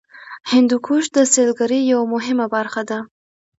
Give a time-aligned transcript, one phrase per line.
[0.51, 2.99] هندوکش د سیلګرۍ یوه مهمه برخه ده.